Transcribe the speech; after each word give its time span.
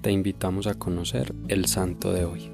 te 0.00 0.12
invitamos 0.12 0.66
a 0.66 0.74
conocer 0.74 1.34
el 1.48 1.66
santo 1.66 2.12
de 2.12 2.24
hoy. 2.24 2.50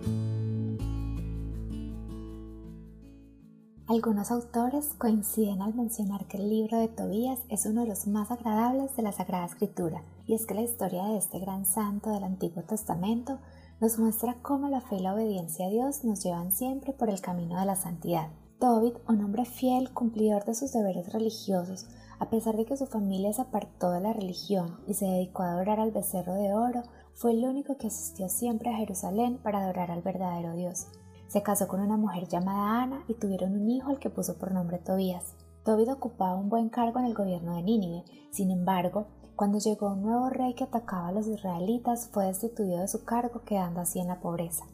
Algunos 3.89 4.33
autores 4.33 4.95
coinciden 4.99 5.63
al 5.63 5.73
mencionar 5.75 6.27
que 6.27 6.39
el 6.39 6.51
libro 6.51 6.79
de 6.79 6.89
Tobías 6.89 7.39
es 7.49 7.67
uno 7.67 7.83
de 7.83 7.89
los 7.89 8.09
más 8.09 8.33
agradables 8.33 8.97
de 8.97 9.03
la 9.05 9.13
Sagrada 9.13 9.47
Escritura, 9.47 10.03
y 10.27 10.35
es 10.35 10.45
que 10.45 10.55
la 10.55 10.63
historia 10.63 11.05
de 11.05 11.19
este 11.19 11.39
gran 11.39 11.67
santo 11.67 12.11
del 12.11 12.25
Antiguo 12.25 12.65
Testamento 12.65 13.39
nos 13.81 13.97
muestra 14.01 14.39
cómo 14.43 14.69
la 14.69 14.81
fe 14.81 14.97
y 14.97 15.03
la 15.03 15.15
obediencia 15.15 15.67
a 15.67 15.71
Dios 15.71 16.03
nos 16.03 16.25
llevan 16.25 16.51
siempre 16.51 16.95
por 16.95 17.11
el 17.11 17.21
camino 17.21 17.61
de 17.61 17.67
la 17.67 17.77
santidad. 17.77 18.29
Tobit, 18.59 18.97
un 19.07 19.23
hombre 19.23 19.45
fiel, 19.45 19.93
cumplidor 19.93 20.45
de 20.47 20.55
sus 20.57 20.73
deberes 20.73 21.13
religiosos, 21.13 21.87
a 22.19 22.31
pesar 22.31 22.57
de 22.57 22.65
que 22.65 22.77
su 22.77 22.87
familia 22.87 23.33
se 23.33 23.43
apartó 23.43 23.91
de 23.91 24.01
la 24.01 24.13
religión 24.13 24.81
y 24.87 24.95
se 24.95 25.07
dedicó 25.07 25.43
a 25.43 25.53
adorar 25.53 25.81
al 25.81 25.91
becerro 25.91 26.35
de 26.35 26.55
oro, 26.55 26.83
fue 27.15 27.33
el 27.33 27.45
único 27.45 27.77
que 27.77 27.87
asistió 27.87 28.29
siempre 28.29 28.71
a 28.71 28.77
Jerusalén 28.77 29.39
para 29.39 29.61
adorar 29.61 29.91
al 29.91 30.03
verdadero 30.03 30.55
Dios. 30.55 30.87
Se 31.29 31.43
casó 31.43 31.67
con 31.67 31.81
una 31.81 31.97
mujer 31.97 32.29
llamada 32.29 32.83
Ana 32.83 33.05
y 33.09 33.15
tuvieron 33.15 33.53
un 33.53 33.69
hijo 33.69 33.91
al 33.91 33.99
que 33.99 34.11
puso 34.11 34.39
por 34.39 34.53
nombre 34.53 34.79
Tobías. 34.79 35.35
Tobit 35.65 35.89
ocupaba 35.89 36.37
un 36.37 36.49
buen 36.49 36.69
cargo 36.69 37.01
en 37.01 37.07
el 37.07 37.15
gobierno 37.15 37.57
de 37.57 37.63
Nínive. 37.63 38.05
Sin 38.31 38.51
embargo, 38.51 39.09
cuando 39.35 39.59
llegó 39.59 39.89
un 39.89 40.03
nuevo 40.03 40.31
rey 40.31 40.55
que 40.55 40.65
atacaba 40.65 41.09
a 41.09 41.13
los 41.13 41.27
israelitas, 41.27 42.09
fue 42.13 42.27
destituido 42.27 42.81
de 42.81 42.89
su 42.89 43.05
cargo, 43.05 43.43
quedando 43.45 43.81
así 43.81 43.99
en 43.99 44.09
la 44.09 44.21
pobreza. 44.21 44.65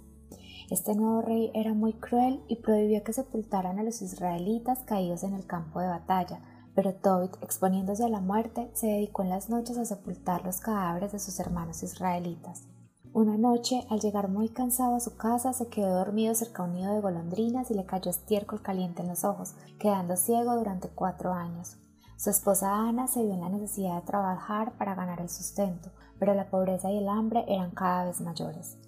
Este 0.71 0.95
nuevo 0.95 1.23
rey 1.23 1.51
era 1.55 1.75
muy 1.75 1.95
cruel 1.95 2.43
y 2.47 2.57
prohibió 2.57 3.03
que 3.03 3.13
sepultaran 3.13 3.79
a 3.79 3.83
los 3.83 4.03
israelitas 4.03 4.85
caídos 4.85 5.25
en 5.25 5.35
el 5.35 5.47
campo 5.47 5.81
de 5.81 5.89
batalla, 5.89 6.41
pero 6.75 6.95
Tobit, 6.95 7.37
exponiéndose 7.43 8.05
a 8.05 8.09
la 8.09 8.21
muerte, 8.21 8.71
se 8.75 8.87
dedicó 8.87 9.23
en 9.23 9.29
las 9.29 9.51
noches 9.51 9.79
a 9.79 9.85
sepultar 9.85 10.45
los 10.45 10.61
cadáveres 10.61 11.13
de 11.13 11.19
sus 11.19 11.39
hermanos 11.41 11.83
israelitas. 11.83 12.67
Una 13.15 13.37
noche, 13.37 13.87
al 13.91 14.01
llegar 14.01 14.29
muy 14.29 14.49
cansado 14.49 14.95
a 14.95 15.01
su 15.01 15.17
casa, 15.17 15.53
se 15.53 15.69
quedó 15.69 15.97
dormido 15.97 16.35
cerca 16.35 16.63
de 16.63 16.71
un 16.71 16.77
nido 16.77 16.95
de 16.95 17.01
golondrinas 17.01 17.71
y 17.71 17.75
le 17.75 17.85
cayó 17.85 18.11
estiércol 18.11 18.63
caliente 18.63 19.03
en 19.03 19.09
los 19.09 19.25
ojos, 19.25 19.55
quedando 19.79 20.17
ciego 20.17 20.57
durante 20.57 20.89
cuatro 20.89 21.35
años. 21.35 21.77
Su 22.17 22.31
esposa 22.31 22.75
Ana 22.75 23.09
se 23.09 23.23
vio 23.23 23.35
en 23.35 23.41
la 23.41 23.51
necesidad 23.51 23.97
de 23.97 24.07
trabajar 24.07 24.79
para 24.79 24.95
ganar 24.95 25.21
el 25.21 25.29
sustento, 25.29 25.91
pero 26.19 26.35
la 26.35 26.49
pobreza 26.49 26.91
y 26.91 26.99
el 26.99 27.09
hambre 27.09 27.45
eran 27.49 27.73
cada 27.73 28.05
vez 28.05 28.21
mayores. 28.23 28.79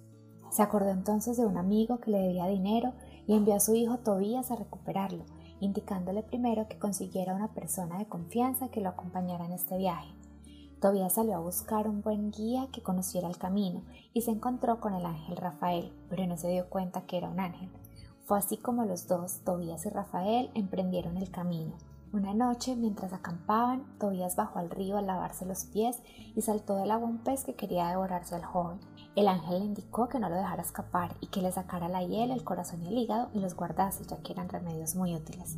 Se 0.49 0.63
acordó 0.63 0.89
entonces 0.89 1.37
de 1.37 1.45
un 1.45 1.57
amigo 1.57 1.99
que 1.99 2.11
le 2.11 2.19
debía 2.19 2.47
dinero 2.47 2.93
y 3.27 3.35
envió 3.35 3.55
a 3.55 3.59
su 3.59 3.75
hijo 3.75 3.97
Tobías 3.97 4.49
a 4.51 4.55
recuperarlo, 4.55 5.25
indicándole 5.59 6.23
primero 6.23 6.67
que 6.67 6.79
consiguiera 6.79 7.33
una 7.33 7.53
persona 7.53 7.97
de 7.97 8.07
confianza 8.07 8.69
que 8.69 8.81
lo 8.81 8.89
acompañara 8.89 9.45
en 9.45 9.53
este 9.53 9.77
viaje. 9.77 10.13
Tobías 10.81 11.13
salió 11.13 11.35
a 11.35 11.39
buscar 11.39 11.87
un 11.87 12.01
buen 12.01 12.31
guía 12.31 12.67
que 12.71 12.83
conociera 12.83 13.27
el 13.27 13.37
camino 13.37 13.83
y 14.13 14.21
se 14.21 14.31
encontró 14.31 14.79
con 14.79 14.93
el 14.93 15.05
ángel 15.05 15.37
Rafael, 15.37 15.91
pero 16.09 16.27
no 16.27 16.37
se 16.37 16.49
dio 16.49 16.69
cuenta 16.69 17.05
que 17.05 17.17
era 17.17 17.29
un 17.29 17.39
ángel. 17.39 17.69
Fue 18.25 18.37
así 18.37 18.57
como 18.57 18.85
los 18.85 19.07
dos, 19.07 19.41
Tobías 19.43 19.85
y 19.85 19.89
Rafael, 19.89 20.51
emprendieron 20.53 21.17
el 21.17 21.31
camino. 21.31 21.73
Una 22.11 22.33
noche, 22.33 22.75
mientras 22.75 23.13
acampaban, 23.13 23.83
Tobías 23.99 24.35
bajó 24.35 24.59
al 24.59 24.69
río 24.69 24.97
a 24.97 25.01
lavarse 25.01 25.45
los 25.45 25.65
pies 25.65 26.01
y 26.35 26.41
saltó 26.41 26.75
del 26.75 26.91
agua 26.91 27.09
un 27.09 27.19
pez 27.19 27.43
que 27.43 27.55
quería 27.55 27.87
devorarse 27.87 28.35
al 28.35 28.45
joven. 28.45 28.79
El 29.15 29.29
ángel 29.29 29.59
le 29.59 29.65
indicó 29.65 30.09
que 30.09 30.19
no 30.19 30.27
lo 30.27 30.35
dejara 30.35 30.61
escapar 30.61 31.15
y 31.21 31.27
que 31.27 31.41
le 31.41 31.51
sacara 31.51 31.87
la 31.87 32.03
hiel, 32.03 32.31
el 32.31 32.43
corazón 32.43 32.83
y 32.83 32.87
el 32.89 32.97
hígado 32.97 33.29
y 33.33 33.39
los 33.39 33.55
guardase, 33.55 34.03
ya 34.05 34.17
que 34.17 34.33
eran 34.33 34.49
remedios 34.49 34.95
muy 34.95 35.15
útiles. 35.15 35.57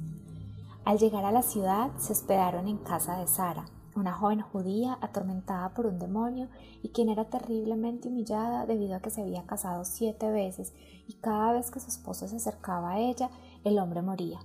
Al 0.86 0.99
llegar 0.99 1.25
a 1.25 1.31
la 1.31 1.41
ciudad, 1.41 1.89
se 1.97 2.14
hospedaron 2.14 2.67
en 2.67 2.77
casa 2.77 3.17
de 3.17 3.27
Sara, 3.27 3.66
una 3.95 4.14
joven 4.14 4.41
judía 4.41 4.99
atormentada 5.02 5.73
por 5.73 5.88
un 5.88 5.97
demonio 5.97 6.49
y 6.83 6.89
quien 6.89 7.09
era 7.09 7.25
terriblemente 7.25 8.09
humillada 8.09 8.67
debido 8.67 8.95
a 8.95 8.99
que 8.99 9.09
se 9.09 9.22
había 9.22 9.47
casado 9.47 9.86
siete 9.86 10.30
veces 10.30 10.73
y 11.08 11.14
cada 11.14 11.53
vez 11.53 11.71
que 11.71 11.80
su 11.80 11.88
esposo 11.88 12.27
se 12.27 12.36
acercaba 12.36 12.92
a 12.92 12.99
ella, 12.99 13.31
el 13.64 13.80
hombre 13.80 14.04
moría. 14.04 14.39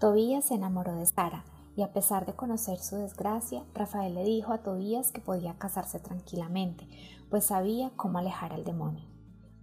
Tobías 0.00 0.46
se 0.46 0.54
enamoró 0.54 0.96
de 0.96 1.06
Sara 1.06 1.44
y 1.76 1.82
a 1.82 1.92
pesar 1.92 2.26
de 2.26 2.34
conocer 2.34 2.78
su 2.78 2.96
desgracia, 2.96 3.64
Rafael 3.74 4.14
le 4.14 4.24
dijo 4.24 4.52
a 4.52 4.62
Tobías 4.62 5.12
que 5.12 5.20
podía 5.20 5.54
casarse 5.54 5.98
tranquilamente, 5.98 6.86
pues 7.30 7.44
sabía 7.44 7.90
cómo 7.96 8.18
alejar 8.18 8.52
al 8.52 8.64
demonio. 8.64 9.04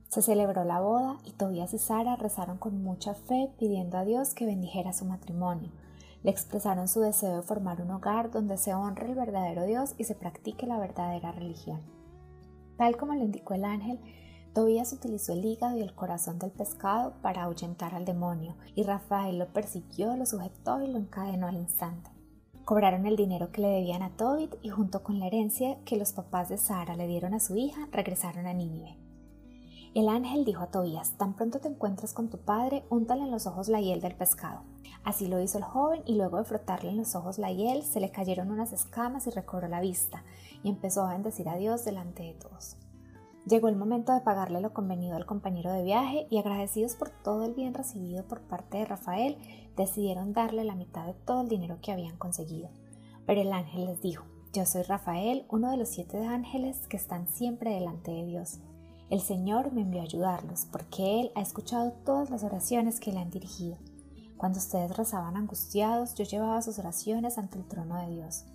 Se 0.10 0.24
celebró 0.24 0.64
la 0.64 0.80
boda 0.80 1.18
y 1.24 1.34
Tobías 1.34 1.74
y 1.76 1.78
Sara 1.78 2.16
rezaron 2.16 2.58
con 2.58 2.82
mucha 2.82 3.14
fe 3.14 3.52
pidiendo 3.60 3.98
a 3.98 4.06
Dios 4.06 4.34
que 4.34 4.48
bendijera 4.48 4.92
su 4.92 5.06
matrimonio. 5.06 5.70
Le 6.24 6.32
expresaron 6.32 6.88
su 6.88 7.00
deseo 7.00 7.38
de 7.38 7.42
formar 7.44 7.82
un 7.82 7.92
hogar 7.92 8.32
donde 8.32 8.58
se 8.58 8.74
honre 8.74 9.06
el 9.06 9.16
verdadero 9.16 9.66
Dios 9.66 9.94
y 10.00 10.06
se 10.06 10.16
practique 10.16 10.66
la 10.66 10.80
verdadera 10.80 11.32
religión. 11.32 11.82
Tal 12.78 12.98
como 12.98 13.14
le 13.14 13.24
indicó 13.24 13.54
el 13.54 13.66
ángel, 13.66 14.00
Tobías 14.54 14.94
utilizó 14.94 15.34
el 15.34 15.46
hígado 15.46 15.78
y 15.78 15.82
el 15.82 15.94
corazón 15.94 16.40
del 16.40 16.52
pescado 16.52 17.14
para 17.22 17.44
ahuyentar 17.44 17.94
al 17.94 18.06
demonio, 18.06 18.56
y 18.76 18.84
Rafael 18.84 19.38
lo 19.38 19.48
persiguió, 19.48 20.16
lo 20.16 20.26
sujetó 20.26 20.82
y 20.82 20.88
lo 20.88 20.98
encadenó 20.98 21.48
al 21.48 21.56
instante. 21.56 22.10
Cobraron 22.66 23.06
el 23.06 23.16
dinero 23.16 23.52
que 23.52 23.62
le 23.62 23.68
debían 23.68 24.02
a 24.02 24.10
Tobit 24.10 24.56
y 24.62 24.70
junto 24.70 25.04
con 25.04 25.20
la 25.20 25.28
herencia 25.28 25.78
que 25.86 25.98
los 25.98 26.14
papás 26.14 26.50
de 26.50 26.58
Sara 26.58 26.96
le 26.96 27.08
dieron 27.08 27.34
a 27.34 27.40
su 27.40 27.56
hija, 27.58 27.88
regresaron 27.92 28.48
a 28.48 28.54
Nínive. 28.54 28.98
El 29.96 30.08
ángel 30.08 30.46
dijo 30.46 30.64
a 30.64 30.68
Tobías, 30.68 31.18
tan 31.18 31.34
pronto 31.34 31.60
te 31.60 31.68
encuentres 31.68 32.14
con 32.14 32.30
tu 32.30 32.38
padre, 32.38 32.84
úntale 32.90 33.24
en 33.24 33.32
los 33.32 33.48
ojos 33.48 33.70
la 33.70 33.82
hiel 33.82 34.02
del 34.02 34.16
pescado. 34.16 34.62
Así 35.04 35.28
lo 35.28 35.40
hizo 35.40 35.58
el 35.58 35.64
joven 35.64 36.04
y 36.06 36.16
luego 36.16 36.38
de 36.38 36.44
frotarle 36.44 36.92
en 36.92 36.98
los 36.98 37.16
ojos 37.16 37.40
la 37.40 37.52
hiel, 37.52 37.84
se 37.84 38.00
le 38.00 38.12
cayeron 38.12 38.52
unas 38.52 38.74
escamas 38.74 39.26
y 39.26 39.32
recobró 39.32 39.68
la 39.68 39.82
vista, 39.82 40.24
y 40.64 40.70
empezó 40.70 41.06
a 41.06 41.14
bendecir 41.14 41.50
a 41.50 41.56
Dios 41.56 41.86
delante 41.86 42.24
de 42.24 42.34
todos. 42.34 42.78
Llegó 43.46 43.68
el 43.68 43.76
momento 43.76 44.14
de 44.14 44.22
pagarle 44.22 44.62
lo 44.62 44.74
convenido 44.74 45.16
al 45.16 45.26
compañero 45.26 45.72
de 45.72 45.84
viaje 45.84 46.28
y 46.30 46.38
agradecidos 46.38 46.96
por 46.96 47.10
todo 47.10 47.46
el 47.46 47.54
bien 47.54 47.74
recibido 47.74 48.28
por 48.28 48.42
parte 48.42 48.78
de 48.78 48.86
Rafael, 48.86 49.38
decidieron 49.76 50.34
darle 50.34 50.64
la 50.64 50.76
mitad 50.76 51.06
de 51.06 51.14
todo 51.14 51.42
el 51.42 51.48
dinero 51.48 51.80
que 51.82 51.92
habían 51.92 52.18
conseguido. 52.18 52.70
Pero 53.26 53.42
el 53.42 53.54
ángel 53.54 53.86
les 53.86 54.02
dijo, 54.02 54.26
yo 54.54 54.66
soy 54.66 54.84
Rafael, 54.84 55.46
uno 55.50 55.72
de 55.72 55.78
los 55.78 55.90
siete 55.90 56.26
ángeles 56.26 56.88
que 56.88 56.98
están 56.98 57.28
siempre 57.28 57.72
delante 57.72 58.12
de 58.12 58.26
Dios. 58.26 58.60
El 59.10 59.22
Señor 59.22 59.72
me 59.72 59.82
envió 59.82 60.02
a 60.02 60.04
ayudarlos 60.04 60.68
porque 60.72 61.22
Él 61.22 61.32
ha 61.34 61.42
escuchado 61.42 61.94
todas 62.06 62.30
las 62.30 62.44
oraciones 62.44 63.00
que 63.00 63.12
le 63.12 63.20
han 63.20 63.32
dirigido. 63.32 63.78
Cuando 64.38 64.60
ustedes 64.60 64.96
rezaban 64.96 65.38
angustiados, 65.38 66.14
yo 66.16 66.24
llevaba 66.24 66.62
sus 66.62 66.78
oraciones 66.78 67.38
ante 67.38 67.58
el 67.58 67.68
trono 67.68 68.00
de 68.00 68.10
Dios. 68.10 68.46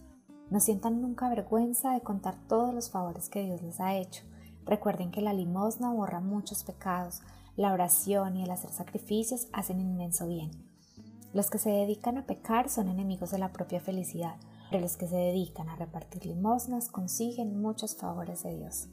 No 0.50 0.60
sientan 0.60 1.00
nunca 1.00 1.28
vergüenza 1.28 1.92
de 1.92 2.02
contar 2.02 2.36
todos 2.48 2.72
los 2.74 2.90
favores 2.90 3.28
que 3.28 3.42
Dios 3.42 3.62
les 3.62 3.80
ha 3.80 3.94
hecho 3.96 4.24
Recuerden 4.66 5.10
que 5.10 5.20
la 5.20 5.32
limosna 5.32 5.92
borra 5.92 6.20
muchos 6.20 6.64
pecados, 6.64 7.20
la 7.56 7.72
oración 7.72 8.36
y 8.36 8.44
el 8.44 8.50
hacer 8.50 8.70
sacrificios 8.70 9.48
hacen 9.52 9.80
inmenso 9.80 10.26
bien. 10.26 10.50
Los 11.32 11.50
que 11.50 11.58
se 11.58 11.70
dedican 11.70 12.16
a 12.16 12.26
pecar 12.26 12.68
son 12.68 12.88
enemigos 12.88 13.30
de 13.30 13.38
la 13.38 13.52
propia 13.52 13.80
felicidad, 13.80 14.36
pero 14.70 14.80
los 14.80 14.96
que 14.96 15.06
se 15.06 15.16
dedican 15.16 15.68
a 15.68 15.76
repartir 15.76 16.26
limosnas 16.26 16.88
consiguen 16.88 17.60
muchos 17.60 17.96
favores 17.96 18.42
de 18.42 18.56
Dios. 18.56 18.88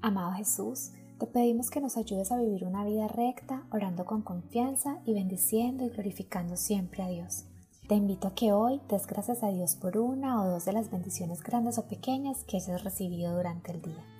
Amado 0.00 0.32
Jesús, 0.32 0.92
te 1.18 1.26
pedimos 1.26 1.70
que 1.70 1.80
nos 1.80 1.96
ayudes 1.96 2.32
a 2.32 2.38
vivir 2.38 2.64
una 2.64 2.84
vida 2.84 3.06
recta, 3.06 3.64
orando 3.70 4.06
con 4.06 4.22
confianza 4.22 5.00
y 5.04 5.12
bendiciendo 5.12 5.84
y 5.84 5.90
glorificando 5.90 6.56
siempre 6.56 7.02
a 7.02 7.08
Dios. 7.08 7.44
Te 7.88 7.96
invito 7.96 8.28
a 8.28 8.34
que 8.34 8.52
hoy 8.52 8.80
des 8.88 9.06
gracias 9.06 9.42
a 9.42 9.48
Dios 9.48 9.74
por 9.74 9.98
una 9.98 10.42
o 10.42 10.48
dos 10.48 10.64
de 10.64 10.72
las 10.72 10.90
bendiciones 10.90 11.42
grandes 11.42 11.76
o 11.76 11.88
pequeñas 11.88 12.44
que 12.44 12.56
hayas 12.56 12.84
recibido 12.84 13.36
durante 13.36 13.72
el 13.72 13.82
día. 13.82 14.19